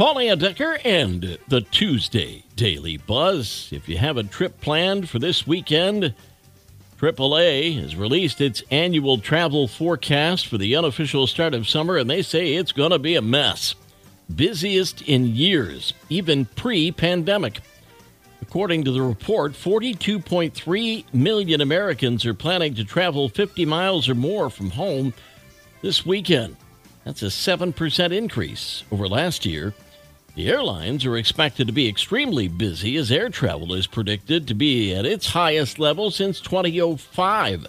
Paul 0.00 0.14
Layendecker 0.14 0.80
and 0.82 1.36
the 1.48 1.60
Tuesday 1.60 2.42
Daily 2.56 2.96
Buzz. 2.96 3.68
If 3.70 3.86
you 3.86 3.98
have 3.98 4.16
a 4.16 4.22
trip 4.22 4.58
planned 4.62 5.10
for 5.10 5.18
this 5.18 5.46
weekend, 5.46 6.14
AAA 6.98 7.78
has 7.82 7.94
released 7.96 8.40
its 8.40 8.62
annual 8.70 9.18
travel 9.18 9.68
forecast 9.68 10.46
for 10.46 10.56
the 10.56 10.74
unofficial 10.74 11.26
start 11.26 11.52
of 11.52 11.68
summer, 11.68 11.98
and 11.98 12.08
they 12.08 12.22
say 12.22 12.54
it's 12.54 12.72
going 12.72 12.92
to 12.92 12.98
be 12.98 13.14
a 13.14 13.20
mess. 13.20 13.74
Busiest 14.34 15.02
in 15.02 15.36
years, 15.36 15.92
even 16.08 16.46
pre 16.46 16.90
pandemic. 16.90 17.60
According 18.40 18.84
to 18.84 18.92
the 18.92 19.02
report, 19.02 19.52
42.3 19.52 21.12
million 21.12 21.60
Americans 21.60 22.24
are 22.24 22.32
planning 22.32 22.72
to 22.76 22.84
travel 22.84 23.28
50 23.28 23.66
miles 23.66 24.08
or 24.08 24.14
more 24.14 24.48
from 24.48 24.70
home 24.70 25.12
this 25.82 26.06
weekend. 26.06 26.56
That's 27.04 27.22
a 27.22 27.26
7% 27.26 28.16
increase 28.16 28.82
over 28.90 29.06
last 29.06 29.44
year. 29.44 29.74
The 30.36 30.48
airlines 30.48 31.04
are 31.04 31.16
expected 31.16 31.66
to 31.66 31.72
be 31.72 31.88
extremely 31.88 32.46
busy 32.46 32.96
as 32.96 33.10
air 33.10 33.30
travel 33.30 33.74
is 33.74 33.88
predicted 33.88 34.46
to 34.46 34.54
be 34.54 34.94
at 34.94 35.04
its 35.04 35.30
highest 35.30 35.80
level 35.80 36.10
since 36.12 36.40
2005. 36.40 37.66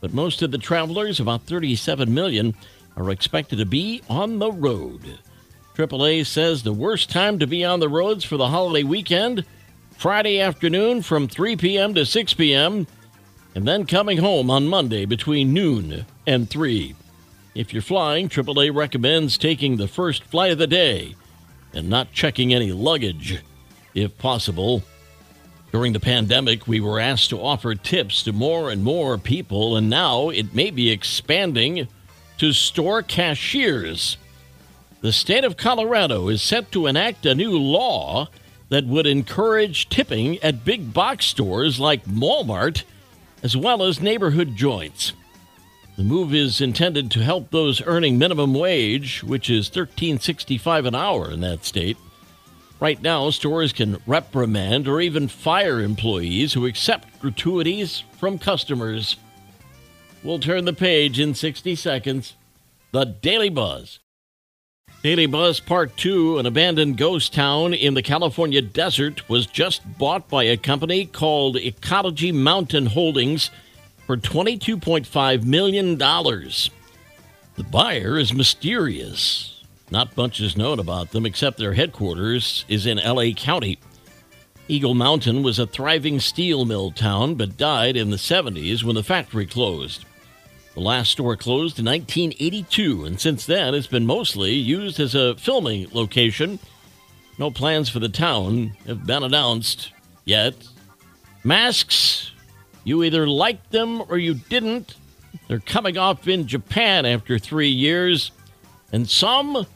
But 0.00 0.14
most 0.14 0.40
of 0.40 0.50
the 0.50 0.58
travelers, 0.58 1.20
about 1.20 1.42
37 1.42 2.12
million, 2.12 2.54
are 2.96 3.10
expected 3.10 3.58
to 3.58 3.66
be 3.66 4.00
on 4.08 4.38
the 4.38 4.50
road. 4.50 5.18
AAA 5.74 6.24
says 6.24 6.62
the 6.62 6.72
worst 6.72 7.10
time 7.10 7.38
to 7.38 7.46
be 7.46 7.62
on 7.62 7.80
the 7.80 7.90
roads 7.90 8.24
for 8.24 8.38
the 8.38 8.48
holiday 8.48 8.82
weekend 8.82 9.44
Friday 9.98 10.40
afternoon 10.40 11.02
from 11.02 11.28
3 11.28 11.56
p.m. 11.56 11.94
to 11.94 12.06
6 12.06 12.34
p.m., 12.34 12.86
and 13.54 13.68
then 13.68 13.86
coming 13.86 14.18
home 14.18 14.50
on 14.50 14.68
Monday 14.68 15.04
between 15.04 15.52
noon 15.52 16.06
and 16.26 16.48
3. 16.48 16.94
If 17.54 17.72
you're 17.72 17.82
flying, 17.82 18.28
AAA 18.30 18.74
recommends 18.74 19.36
taking 19.36 19.76
the 19.76 19.88
first 19.88 20.24
flight 20.24 20.52
of 20.52 20.58
the 20.58 20.66
day 20.66 21.14
and 21.76 21.88
not 21.88 22.12
checking 22.12 22.54
any 22.54 22.72
luggage, 22.72 23.42
if 23.94 24.16
possible. 24.18 24.82
During 25.72 25.92
the 25.92 26.00
pandemic, 26.00 26.66
we 26.66 26.80
were 26.80 26.98
asked 26.98 27.30
to 27.30 27.40
offer 27.40 27.74
tips 27.74 28.22
to 28.22 28.32
more 28.32 28.70
and 28.70 28.82
more 28.82 29.18
people, 29.18 29.76
and 29.76 29.90
now 29.90 30.30
it 30.30 30.54
may 30.54 30.70
be 30.70 30.90
expanding 30.90 31.86
to 32.38 32.52
store 32.52 33.02
cashiers. 33.02 34.16
The 35.02 35.12
state 35.12 35.44
of 35.44 35.56
Colorado 35.56 36.28
is 36.28 36.40
set 36.40 36.72
to 36.72 36.86
enact 36.86 37.26
a 37.26 37.34
new 37.34 37.58
law 37.58 38.28
that 38.70 38.86
would 38.86 39.06
encourage 39.06 39.88
tipping 39.88 40.38
at 40.38 40.64
big 40.64 40.92
box 40.92 41.26
stores 41.26 41.78
like 41.78 42.04
Walmart 42.06 42.82
as 43.42 43.56
well 43.56 43.82
as 43.82 44.00
neighborhood 44.00 44.56
joints. 44.56 45.12
The 45.96 46.04
move 46.04 46.34
is 46.34 46.60
intended 46.60 47.10
to 47.12 47.24
help 47.24 47.50
those 47.50 47.80
earning 47.80 48.18
minimum 48.18 48.52
wage, 48.52 49.22
which 49.22 49.48
is 49.48 49.70
$13.65 49.70 50.86
an 50.86 50.94
hour 50.94 51.30
in 51.30 51.40
that 51.40 51.64
state. 51.64 51.96
Right 52.78 53.00
now, 53.00 53.30
stores 53.30 53.72
can 53.72 54.02
reprimand 54.06 54.86
or 54.86 55.00
even 55.00 55.26
fire 55.26 55.80
employees 55.80 56.52
who 56.52 56.66
accept 56.66 57.18
gratuities 57.20 58.04
from 58.18 58.38
customers. 58.38 59.16
We'll 60.22 60.38
turn 60.38 60.66
the 60.66 60.74
page 60.74 61.18
in 61.18 61.34
60 61.34 61.74
seconds. 61.76 62.34
The 62.92 63.06
Daily 63.06 63.48
Buzz. 63.48 63.98
Daily 65.02 65.24
Buzz 65.26 65.60
Part 65.60 65.96
2, 65.96 66.38
an 66.38 66.44
abandoned 66.44 66.98
ghost 66.98 67.32
town 67.32 67.72
in 67.72 67.94
the 67.94 68.02
California 68.02 68.60
desert, 68.60 69.26
was 69.30 69.46
just 69.46 69.80
bought 69.96 70.28
by 70.28 70.44
a 70.44 70.58
company 70.58 71.06
called 71.06 71.56
Ecology 71.56 72.32
Mountain 72.32 72.86
Holdings 72.86 73.50
for 74.06 74.16
$22.5 74.16 75.44
million. 75.44 75.98
The 75.98 77.64
buyer 77.70 78.18
is 78.18 78.32
mysterious. 78.32 79.64
Not 79.90 80.16
much 80.16 80.40
is 80.40 80.56
known 80.56 80.78
about 80.78 81.10
them 81.10 81.26
except 81.26 81.58
their 81.58 81.74
headquarters 81.74 82.64
is 82.68 82.86
in 82.86 82.98
LA 82.98 83.32
County. 83.36 83.78
Eagle 84.68 84.94
Mountain 84.94 85.42
was 85.42 85.58
a 85.58 85.66
thriving 85.66 86.18
steel 86.18 86.64
mill 86.64 86.90
town 86.90 87.34
but 87.36 87.56
died 87.56 87.96
in 87.96 88.10
the 88.10 88.16
70s 88.16 88.82
when 88.82 88.96
the 88.96 89.02
factory 89.02 89.46
closed. 89.46 90.04
The 90.74 90.80
last 90.80 91.12
store 91.12 91.36
closed 91.36 91.78
in 91.78 91.86
1982, 91.86 93.04
and 93.04 93.20
since 93.20 93.46
then 93.46 93.74
it's 93.74 93.86
been 93.86 94.04
mostly 94.04 94.52
used 94.52 95.00
as 95.00 95.14
a 95.14 95.36
filming 95.36 95.88
location. 95.92 96.58
No 97.38 97.50
plans 97.50 97.88
for 97.88 97.98
the 97.98 98.08
town 98.08 98.76
have 98.86 99.06
been 99.06 99.22
announced 99.22 99.92
yet. 100.24 100.54
Masks, 101.44 102.32
you 102.86 103.02
either 103.02 103.26
liked 103.26 103.72
them 103.72 104.00
or 104.08 104.16
you 104.16 104.34
didn't. 104.34 104.94
They're 105.48 105.58
coming 105.58 105.98
off 105.98 106.28
in 106.28 106.46
Japan 106.46 107.04
after 107.04 107.36
three 107.36 107.68
years, 107.68 108.30
and 108.92 109.10
some 109.10 109.66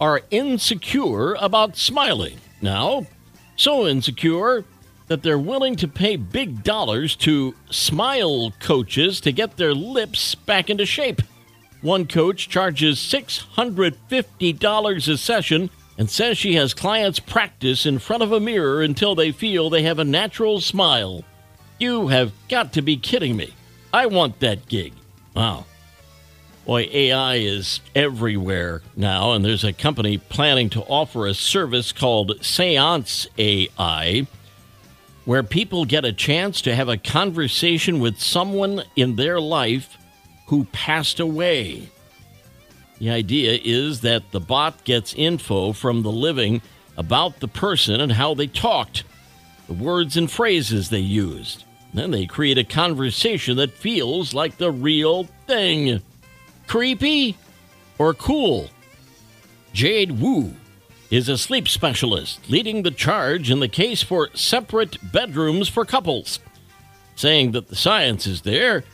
are 0.00 0.22
insecure 0.32 1.34
about 1.34 1.76
smiling. 1.76 2.38
Now, 2.60 3.06
so 3.54 3.86
insecure 3.86 4.64
that 5.06 5.22
they're 5.22 5.38
willing 5.38 5.76
to 5.76 5.86
pay 5.86 6.16
big 6.16 6.64
dollars 6.64 7.14
to 7.16 7.54
smile 7.70 8.52
coaches 8.58 9.20
to 9.20 9.30
get 9.30 9.56
their 9.56 9.72
lips 9.72 10.34
back 10.34 10.68
into 10.68 10.84
shape. 10.84 11.22
One 11.82 12.08
coach 12.08 12.48
charges 12.48 12.98
$650 12.98 15.08
a 15.08 15.16
session 15.16 15.70
and 15.96 16.10
says 16.10 16.36
she 16.36 16.56
has 16.56 16.74
clients 16.74 17.20
practice 17.20 17.86
in 17.86 18.00
front 18.00 18.24
of 18.24 18.32
a 18.32 18.40
mirror 18.40 18.82
until 18.82 19.14
they 19.14 19.30
feel 19.30 19.70
they 19.70 19.82
have 19.82 20.00
a 20.00 20.04
natural 20.04 20.60
smile. 20.60 21.22
You 21.78 22.08
have 22.08 22.32
got 22.48 22.72
to 22.74 22.82
be 22.82 22.96
kidding 22.96 23.36
me. 23.36 23.54
I 23.92 24.06
want 24.06 24.40
that 24.40 24.68
gig. 24.68 24.92
Wow. 25.34 25.66
Boy, 26.64 26.88
AI 26.92 27.36
is 27.36 27.80
everywhere 27.94 28.82
now, 28.96 29.32
and 29.32 29.44
there's 29.44 29.62
a 29.62 29.72
company 29.72 30.18
planning 30.18 30.68
to 30.70 30.82
offer 30.82 31.26
a 31.26 31.34
service 31.34 31.92
called 31.92 32.42
Seance 32.42 33.28
AI 33.38 34.26
where 35.26 35.42
people 35.42 35.84
get 35.84 36.04
a 36.04 36.12
chance 36.12 36.62
to 36.62 36.74
have 36.74 36.88
a 36.88 36.96
conversation 36.96 38.00
with 38.00 38.20
someone 38.20 38.82
in 38.94 39.16
their 39.16 39.40
life 39.40 39.98
who 40.46 40.64
passed 40.66 41.20
away. 41.20 41.88
The 42.98 43.10
idea 43.10 43.58
is 43.62 44.00
that 44.00 44.30
the 44.30 44.40
bot 44.40 44.84
gets 44.84 45.14
info 45.14 45.72
from 45.72 46.02
the 46.02 46.12
living 46.12 46.62
about 46.96 47.40
the 47.40 47.48
person 47.48 48.00
and 48.00 48.12
how 48.12 48.34
they 48.34 48.46
talked, 48.46 49.04
the 49.66 49.74
words 49.74 50.16
and 50.16 50.30
phrases 50.30 50.90
they 50.90 50.98
used. 50.98 51.64
Then 51.94 52.10
they 52.10 52.26
create 52.26 52.58
a 52.58 52.64
conversation 52.64 53.56
that 53.56 53.72
feels 53.72 54.34
like 54.34 54.56
the 54.56 54.70
real 54.70 55.24
thing. 55.46 56.02
Creepy 56.66 57.36
or 57.98 58.14
cool? 58.14 58.70
Jade 59.72 60.20
Wu 60.20 60.54
is 61.10 61.28
a 61.28 61.38
sleep 61.38 61.68
specialist 61.68 62.50
leading 62.50 62.82
the 62.82 62.90
charge 62.90 63.50
in 63.50 63.60
the 63.60 63.68
case 63.68 64.02
for 64.02 64.28
separate 64.34 64.98
bedrooms 65.12 65.68
for 65.68 65.84
couples, 65.84 66.40
saying 67.14 67.52
that 67.52 67.68
the 67.68 67.76
science 67.76 68.26
is 68.26 68.42
there. 68.42 68.84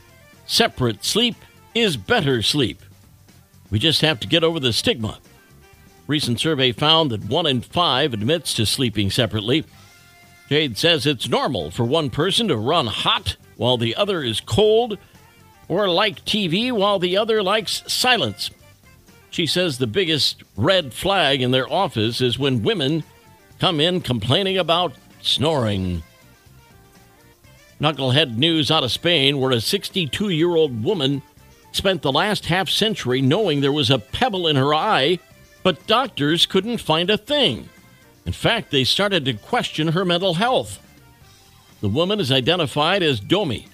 Separate 0.45 1.03
sleep 1.03 1.35
is 1.73 1.97
better 1.97 2.41
sleep. 2.41 2.81
We 3.71 3.79
just 3.79 4.01
have 4.01 4.19
to 4.19 4.27
get 4.27 4.43
over 4.43 4.59
the 4.59 4.73
stigma. 4.73 5.19
Recent 6.05 6.39
survey 6.39 6.71
found 6.71 7.11
that 7.11 7.25
one 7.25 7.47
in 7.47 7.61
five 7.61 8.13
admits 8.13 8.53
to 8.55 8.65
sleeping 8.65 9.09
separately. 9.09 9.65
Jade 10.53 10.77
says 10.77 11.07
it's 11.07 11.27
normal 11.27 11.71
for 11.71 11.83
one 11.83 12.11
person 12.11 12.47
to 12.47 12.55
run 12.55 12.85
hot 12.85 13.37
while 13.57 13.75
the 13.75 13.95
other 13.95 14.21
is 14.21 14.39
cold, 14.39 14.99
or 15.67 15.89
like 15.89 16.25
TV 16.25 16.71
while 16.71 16.99
the 16.99 17.17
other 17.17 17.41
likes 17.41 17.81
silence. 17.91 18.51
She 19.31 19.47
says 19.47 19.79
the 19.79 19.87
biggest 19.87 20.43
red 20.55 20.93
flag 20.93 21.41
in 21.41 21.49
their 21.49 21.67
office 21.67 22.21
is 22.21 22.37
when 22.37 22.61
women 22.61 23.03
come 23.59 23.79
in 23.79 23.99
complaining 24.01 24.59
about 24.59 24.93
snoring. 25.23 26.03
Knucklehead 27.81 28.37
news 28.37 28.69
out 28.69 28.83
of 28.83 28.91
Spain, 28.91 29.39
where 29.39 29.53
a 29.53 29.59
62 29.59 30.29
year 30.29 30.55
old 30.55 30.83
woman 30.83 31.23
spent 31.71 32.03
the 32.03 32.11
last 32.11 32.45
half 32.45 32.69
century 32.69 33.23
knowing 33.23 33.61
there 33.61 33.71
was 33.71 33.89
a 33.89 33.97
pebble 33.97 34.47
in 34.47 34.55
her 34.55 34.71
eye, 34.71 35.17
but 35.63 35.87
doctors 35.87 36.45
couldn't 36.45 36.77
find 36.77 37.09
a 37.09 37.17
thing. 37.17 37.69
In 38.25 38.33
fact, 38.33 38.71
they 38.71 38.83
started 38.83 39.25
to 39.25 39.33
question 39.33 39.89
her 39.89 40.05
mental 40.05 40.35
health. 40.35 40.79
The 41.81 41.89
woman 41.89 42.19
is 42.19 42.31
identified 42.31 43.03
as 43.03 43.19
Domi. 43.19 43.67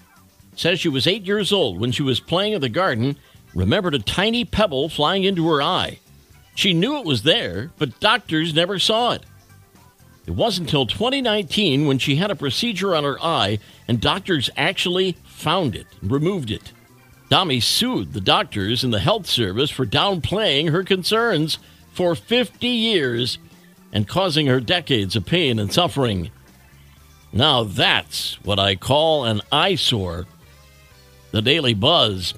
Says 0.55 0.79
she 0.79 0.89
was 0.89 1.07
eight 1.07 1.25
years 1.25 1.53
old 1.53 1.79
when 1.79 1.91
she 1.91 2.03
was 2.03 2.19
playing 2.19 2.53
in 2.53 2.61
the 2.61 2.69
garden 2.69 3.15
remembered 3.53 3.95
a 3.95 3.99
tiny 3.99 4.45
pebble 4.45 4.89
flying 4.89 5.23
into 5.23 5.47
her 5.47 5.61
eye. 5.61 5.99
She 6.55 6.73
knew 6.73 6.97
it 6.97 7.05
was 7.05 7.23
there, 7.23 7.71
but 7.77 7.99
doctors 7.99 8.53
never 8.53 8.79
saw 8.79 9.13
it. 9.13 9.23
It 10.25 10.31
wasn't 10.31 10.67
until 10.67 10.85
2019 10.85 11.87
when 11.87 11.97
she 11.97 12.17
had 12.17 12.29
a 12.29 12.35
procedure 12.35 12.95
on 12.95 13.03
her 13.03 13.19
eye 13.21 13.59
and 13.87 13.99
doctors 14.01 14.49
actually 14.55 15.13
found 15.25 15.75
it, 15.75 15.87
and 16.01 16.11
removed 16.11 16.51
it. 16.51 16.71
Dami 17.31 17.61
sued 17.61 18.13
the 18.13 18.21
doctors 18.21 18.83
and 18.83 18.93
the 18.93 18.99
health 18.99 19.25
service 19.25 19.69
for 19.69 19.85
downplaying 19.85 20.71
her 20.71 20.83
concerns 20.83 21.59
for 21.93 22.15
50 22.15 22.67
years 22.67 23.37
and 23.91 24.07
causing 24.07 24.47
her 24.47 24.59
decades 24.59 25.15
of 25.15 25.25
pain 25.25 25.59
and 25.59 25.71
suffering. 25.71 26.29
Now 27.31 27.63
that's 27.63 28.43
what 28.43 28.59
I 28.59 28.75
call 28.75 29.25
an 29.25 29.41
eyesore. 29.51 30.25
The 31.31 31.41
Daily 31.41 31.73
Buzz 31.73 32.33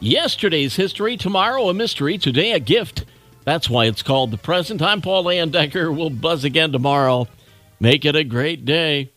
Yesterday's 0.00 0.76
history, 0.76 1.16
tomorrow 1.16 1.68
a 1.68 1.74
mystery, 1.74 2.18
today 2.18 2.52
a 2.52 2.60
gift. 2.60 3.04
That's 3.44 3.68
why 3.68 3.86
it's 3.86 4.02
called 4.02 4.30
the 4.30 4.38
present. 4.38 4.80
I'm 4.80 5.00
Paul 5.00 5.24
Layendecker. 5.24 5.94
We'll 5.94 6.10
buzz 6.10 6.44
again 6.44 6.70
tomorrow. 6.70 7.26
Make 7.80 8.04
it 8.04 8.14
a 8.14 8.22
great 8.22 8.64
day. 8.64 9.10